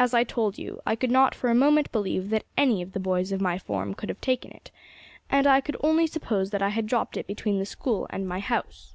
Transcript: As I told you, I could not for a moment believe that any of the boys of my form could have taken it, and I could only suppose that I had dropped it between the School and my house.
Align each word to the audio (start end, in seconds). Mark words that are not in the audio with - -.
As 0.00 0.12
I 0.14 0.24
told 0.24 0.58
you, 0.58 0.80
I 0.84 0.96
could 0.96 1.12
not 1.12 1.32
for 1.32 1.48
a 1.48 1.54
moment 1.54 1.92
believe 1.92 2.30
that 2.30 2.42
any 2.58 2.82
of 2.82 2.90
the 2.90 2.98
boys 2.98 3.30
of 3.30 3.40
my 3.40 3.56
form 3.56 3.94
could 3.94 4.08
have 4.08 4.20
taken 4.20 4.50
it, 4.50 4.72
and 5.30 5.46
I 5.46 5.60
could 5.60 5.76
only 5.78 6.08
suppose 6.08 6.50
that 6.50 6.60
I 6.60 6.70
had 6.70 6.86
dropped 6.88 7.16
it 7.16 7.28
between 7.28 7.60
the 7.60 7.64
School 7.66 8.08
and 8.10 8.26
my 8.28 8.40
house. 8.40 8.94